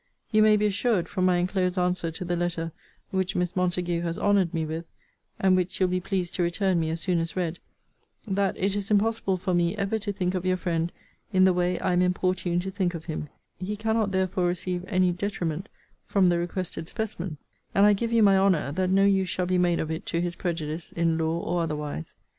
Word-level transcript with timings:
You 0.31 0.41
may 0.41 0.57
be 0.57 0.65
assured, 0.65 1.07
from 1.07 1.25
my 1.25 1.37
enclosed 1.37 1.77
answer 1.77 2.09
to 2.09 2.25
the 2.25 2.35
letter 2.35 2.71
which 3.11 3.35
Miss 3.35 3.55
Montague 3.55 4.01
has 4.01 4.17
honoured 4.17 4.51
me 4.51 4.65
with, 4.65 4.85
(and 5.39 5.55
which 5.55 5.79
you'll 5.79 5.89
be 5.89 5.99
pleased 5.99 6.33
to 6.33 6.41
return 6.41 6.79
me 6.79 6.89
as 6.89 6.99
soon 7.01 7.19
as 7.19 7.35
read,) 7.35 7.59
that 8.27 8.57
it 8.57 8.75
is 8.75 8.89
impossible 8.89 9.37
for 9.37 9.53
me 9.53 9.75
ever 9.77 9.99
to 9.99 10.11
think 10.11 10.33
of 10.33 10.43
your 10.43 10.57
friend 10.57 10.91
in 11.31 11.43
the 11.43 11.53
way 11.53 11.77
I 11.79 11.93
am 11.93 12.01
importuned 12.01 12.63
to 12.63 12.71
think 12.71 12.95
of 12.95 13.05
him: 13.05 13.29
he 13.59 13.75
cannot 13.75 14.11
therefore 14.11 14.47
receive 14.47 14.83
any 14.87 15.11
detriment 15.11 15.69
from 16.07 16.25
the 16.25 16.39
requested 16.39 16.89
specimen: 16.89 17.37
and 17.75 17.85
I 17.85 17.93
give 17.93 18.11
you 18.11 18.23
my 18.23 18.39
honour, 18.39 18.71
that 18.71 18.89
no 18.89 19.05
use 19.05 19.29
shall 19.29 19.45
be 19.45 19.59
made 19.59 19.79
of 19.79 19.91
it 19.91 20.07
to 20.07 20.19
his 20.19 20.35
prejudice, 20.35 20.91
in 20.91 21.15
law, 21.15 21.37
or 21.41 21.61
otherwise. 21.61 22.15